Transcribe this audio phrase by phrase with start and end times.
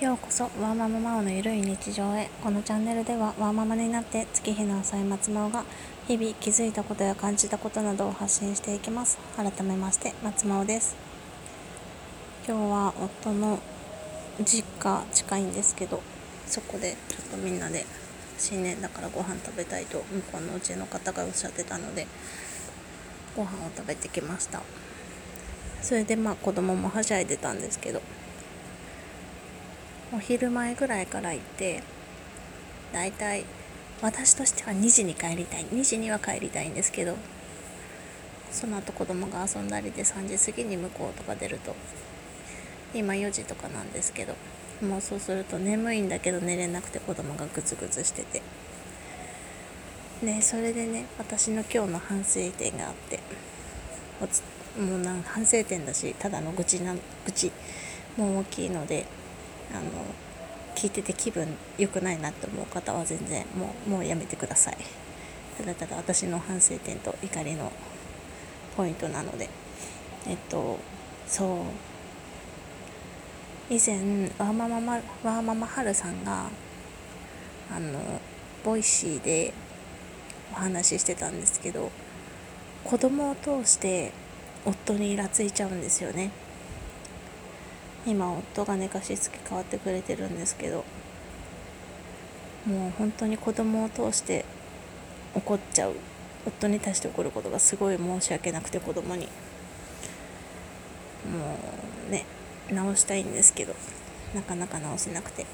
[0.00, 2.30] ようこそワーマママオのゆるい日常へ。
[2.42, 5.62] このチャンネルではワーママになって月日の浅い松真央が
[6.08, 9.18] 日々気づいたことや感じたことなどを発信していきます。
[9.36, 10.96] 改めまして松真央です。
[12.48, 13.58] 今日は夫の
[14.42, 16.00] 実家近いんですけど
[16.46, 17.84] そこでちょっとみんなで
[18.38, 22.06] 新年だからご飯食べたいと向こうのうちの方がおっしゃってたので
[23.36, 24.62] ご飯を食べてきました。
[25.82, 28.00] それでまあ子供もはしゃいでたんですけど
[30.12, 31.82] お昼前ぐらいから行って
[32.92, 33.44] だいたい
[34.02, 35.64] 私としては2時に帰りたい。
[35.66, 37.16] 2時には帰りたいんですけど
[38.50, 41.76] その後子供が遊んだりで3時過ぎに向こうとか出ると
[42.92, 44.34] 今4時とかなんですけど
[44.84, 48.42] もうそうすると眠いんだけど寝れなくて子供がグツグツしてて。
[50.22, 53.20] でそれでね私の今日の反省点があって
[54.78, 57.50] もうなん反省点だしただの愚痴な愚痴
[58.18, 59.06] も大きいので
[59.72, 59.82] あの
[60.74, 61.46] 聞いてて気分
[61.78, 64.76] 良くないなって思う方は全然もうもうやめてください。
[65.58, 67.70] ただただ私の反省点と怒りの
[68.76, 69.48] ポイントなので。
[70.26, 70.78] えっと
[71.26, 71.58] そう。
[73.72, 73.96] 以前
[74.36, 76.50] ワーママワーママハルさんが
[77.70, 78.00] あの
[78.64, 79.54] Voicy で
[80.52, 81.92] お話ししてたんですけど
[82.82, 84.12] 子供を通して
[84.66, 86.32] 夫にイラついちゃうんですよね。
[88.06, 90.84] 今夫が寝かしつけ変わってくれてるんですけど
[92.66, 94.44] もう本当に子供を通して
[95.34, 95.94] 怒っちゃう。
[96.46, 99.26] 夫に対して怒ることがすごい申し訳なくて子供に。
[99.26, 99.28] も
[102.08, 102.24] うね
[102.70, 103.74] 直したいんですけど
[104.34, 105.46] なかなか直せなくて。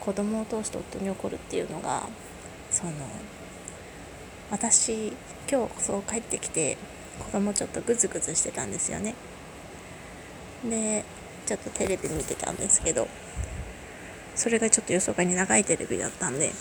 [0.00, 2.08] 子供を通して夫に怒るっていうのが
[2.70, 2.92] その
[4.50, 5.12] 私
[5.46, 6.78] 今日そう帰ってきて
[7.18, 9.14] 子供ちょっとグズグズしてたんですよね。
[10.64, 11.04] で
[11.50, 13.08] ちょっとテレビ見てたんですけど
[14.36, 16.52] それがちょっと予想外に長いテレビだったんで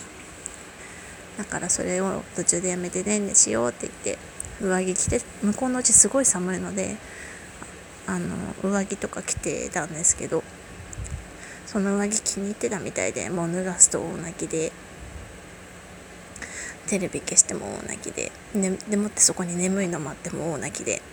[1.37, 4.17] だからそれを途中でやめてねんねしようって言って
[4.59, 6.95] 上着着て向こうのうちすごい寒いので
[8.07, 10.43] あの上着とか着てたんですけど
[11.67, 14.71] その上着気に入ってたみたいでもう脱がすと大泣きで
[16.87, 21.03] テレビ消しても大泣きで、ね、でもってそこに眠いのもあっても大泣きで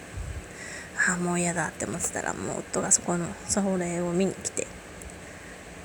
[1.08, 4.66] あもう嫌だって思ってたらもう夫がそこのそれを見に来て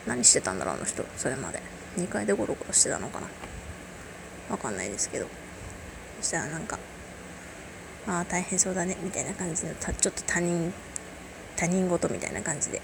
[0.07, 1.61] 何してたんだろうあの人それまで。
[1.97, 3.27] 2階でゴロゴロしてたのかな。
[4.49, 5.27] わかんないですけど。
[6.21, 6.79] そしたらなんか
[8.07, 10.73] ああ大変そうだねみたいな感じでちょっと他人
[11.55, 12.81] 他人事みたいな感じで。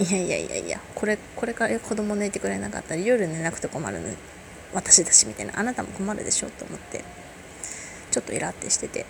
[0.00, 4.08] いやいやいやいやこれこれから子供寝てくれなかったら夜寝なくて困るの
[4.72, 5.58] 私だしみたいな。
[5.58, 7.04] あなたも困るでしょと思って
[8.10, 9.06] ちょっとイラってしてて。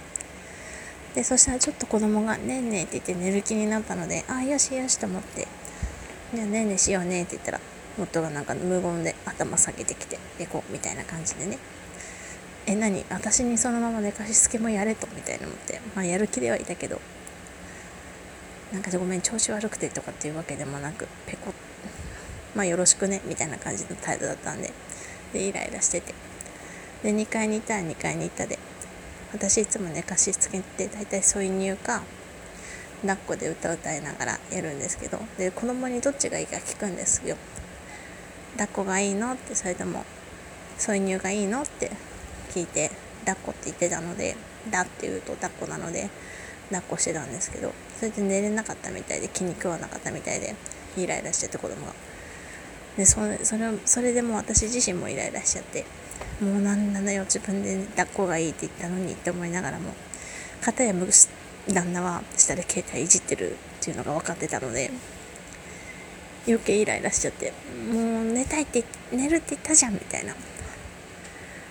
[1.15, 5.47] でそしたらちょっと子供が「ねんね」って言って寝る気になったので「あよしよし」と思って
[6.35, 7.61] 「じゃあねんねしようね」って言ったら
[7.99, 11.59] 夫がなんか無言で頭下げてきて「行こう」みたいな感じでね
[12.67, 13.05] 「え何？
[13.11, 15.81] 私にそのまま寝かしつけもやれと」みたいな思って。
[15.95, 17.01] まあやる気ではいたけど。
[18.73, 21.55] なんかごめん調子悪くてとかっていうわけでもなくペコ
[22.57, 23.21] まあよろしくね。
[23.25, 24.73] みたいな感じの態度だったんで。
[25.33, 26.13] でイライラしてて。
[27.05, 28.59] で2階に行ったら2階に行ったで。
[29.35, 32.05] 私いつも寝かしつけって大体添い乳か
[33.03, 37.37] 抱っこで歌歌いながらやるんですけどで子供にどっちがいいか聞くんですよ。
[38.53, 40.05] 抱っこがいいのってそれとも
[40.79, 41.91] 添い乳がいいのって
[42.51, 42.93] 聞いて
[43.27, 44.37] 抱っこって言ってたので
[44.71, 46.09] だって言うと抱っこなので
[46.71, 50.55] 抱っこしてたんですけどそれで寝れなかったみたいで気に食わなかったみたいで
[50.97, 52.14] イライラしてて子供が。
[52.97, 55.85] でそれそれそれでも私自身もイライラしちゃって
[56.41, 59.93] もうなんなのよ自分で抱っこがいいって言ったのにって思いながらも
[60.61, 60.95] 片や
[61.69, 64.91] 旦那は下で携帯いじってるっていうのが分かってたので
[66.47, 67.53] 余計イライラしちゃって
[67.91, 70.35] もう寝たいって寝るって言ったじゃんみたいな。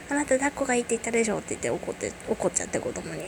[0.10, 3.24] あなた抱っこがいいって言ったでしょって言って怒って怒っちゃって子供に。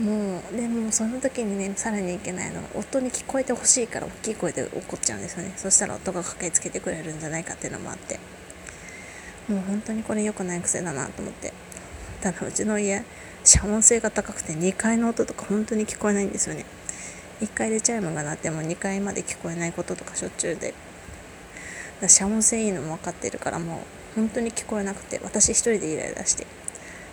[0.00, 5.52] もうでもその時にねさらにいけないのは夫に聞こえてほしいから大きい声で怒っちゃうんですよね。
[5.56, 8.18] そしたら夫が駆けつけてくれるんじゃないかっていうのもあって。
[9.48, 11.52] もう本当にこれ良くない癖だなと思って。
[12.22, 13.04] ただうちの家
[13.44, 16.64] 遮音性が高くて2階の音とか本当に聞こえないんですよね。
[17.42, 20.72] 1階でチャイムが鳴っても2階まで聞こえないこととかしょっちゅうで。
[22.06, 23.82] 遮音性いいのも分かってるからも
[24.14, 26.46] う本当に聞こえなくて私一人でイライラして。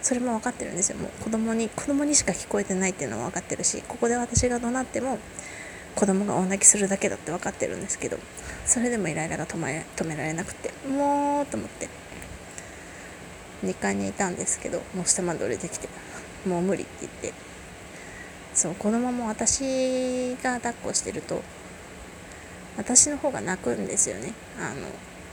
[0.07, 0.97] それも分かってるんですよ。
[0.99, 5.19] もう子供に子供にしか聞こえてないっていうのも分かってるしここで私が怒鳴っても
[5.95, 8.17] 子供が大泣きするだけだって分かってるんですけど
[8.65, 11.89] それでもイライラが止め止められなくてもうと思って
[13.65, 15.89] 2階にいたんですけどもう下まで降りてきて
[16.47, 17.33] もう無理って言って
[18.53, 21.41] そう子供も私が抱っこしてると
[22.77, 24.33] 私の方が泣くんですよね。
[24.57, 24.87] あの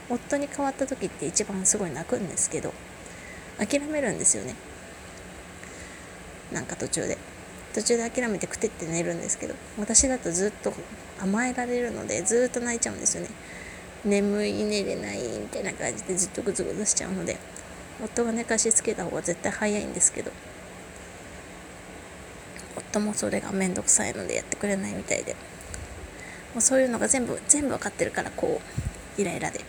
[0.09, 2.73] 夫に変わった時って一番すごい泣くんですけど
[3.57, 4.55] 諦めるんですよね。
[6.51, 7.17] なんか途中で。
[7.73, 10.71] 途中で諦めてくてって寝るんですけど私だとずっと
[11.19, 13.29] 甘えられるのでずっと泣いちゃうんですよね。
[14.05, 17.37] 眠い寝れないみたいな感じでずっとグズグズしちゃうので
[18.01, 20.31] 夫が寝かしつけた方が絶対早いんですけど
[22.77, 25.35] 夫もそれが面倒くさいのでやってくれないみたいで。
[26.53, 28.61] もうそういうのが全部全部分かってるからこ
[29.17, 29.59] うイライラで。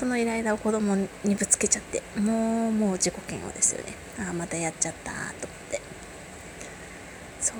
[0.00, 3.92] そのイライラを子供にぶつけちゃってもうもう自己嫌悪ですよね。
[4.18, 5.82] ああまたやっちゃったと思って。
[7.38, 7.56] そう。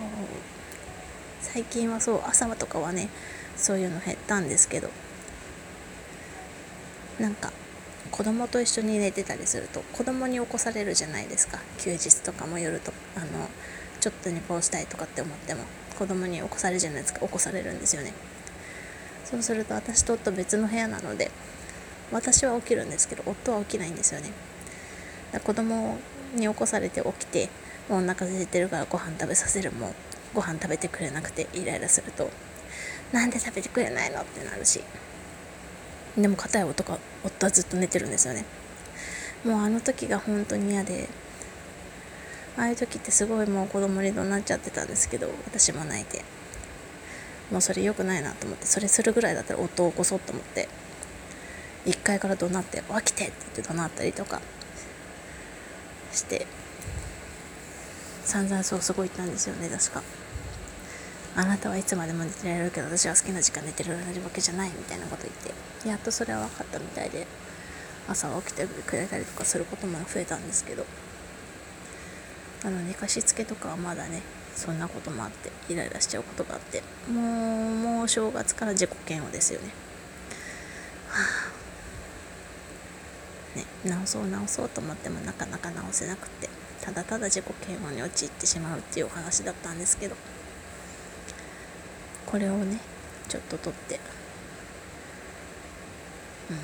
[1.43, 3.11] 最近はそう朝とかはね
[3.59, 4.89] そういうの減ったんですけど
[7.19, 7.53] なんか
[8.11, 11.59] 子供と一緒に寝てたりすると子供に起こされるじゃないですか。
[11.77, 13.27] 休日とかも夜とあの
[14.01, 15.65] ちょっと寝坊したいとかって思っても
[15.99, 17.21] 子供に起こされるじゃないですか。
[17.21, 18.15] 起こされるんですよね。
[19.27, 21.31] そうすると私と夫別の部屋なので
[22.13, 24.31] 私は起きるんですけど夫は起きないんですよね。
[25.33, 25.99] だ子供
[26.35, 27.49] に起こされて起きて
[27.89, 29.95] もうお腹空いてるからご飯食べさせるも
[30.35, 32.31] ご飯食べてくれなくてイライラすると
[33.13, 34.83] なんで食べてくれないのってなるし。
[36.17, 38.45] でも片や夫が夫はずっと寝てるんですよね。
[39.45, 41.09] もうあの時が本当に嫌で
[42.57, 46.25] ああいう時ってすごいもう子供に怒鳴っちゃってたんですけど私も泣いて。
[47.51, 50.69] もうそれ良くないなと思ってそれするぐらいだったら夫を起こそうと思って
[51.87, 54.41] 1階から怒鳴って「起きて!」って言って怒鳴ったりとか
[56.13, 56.47] して
[58.25, 60.03] 散々そうすごい言ったんですよね確か
[61.37, 65.35] あなたはいつまでも寝てられるけど私は好きな時間寝てられるわけじゃないみたいなこと言っ
[65.83, 67.27] てやっとそれは分かったみたいで
[68.09, 70.85] 朝起きてくれたりとかすることも増えたんですけど
[72.65, 74.23] あの寝かしつけとかはまだね
[74.55, 79.69] そんなこともあってイライラしちゃうことがあってもうもう正月から自己嫌悪ですよね
[81.09, 81.50] はあ
[83.57, 86.49] ね直そう直そうと思ってもなかなか直せなくて
[86.81, 90.17] ただただ自己嫌悪に陥ってしまうっていうお話だったんですけど
[92.27, 92.79] これをね
[93.29, 94.01] ちょっと撮って
[96.51, 96.57] うん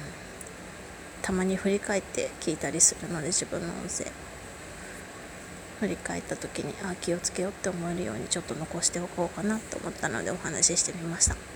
[1.23, 4.11] たまに振り返って聞いたりするので自分の音声。
[5.81, 11.56] 振り返った時にあ気をつけようって思えるようにちょっと残しておこうかなと思ったのでお話ししてみました。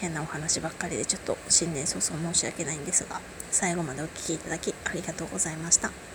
[0.00, 3.20] 変なお話ばっかりでちょっと新年早々申し訳ないんですが
[3.50, 6.13] 最後までお聴きいただきありがとうございました。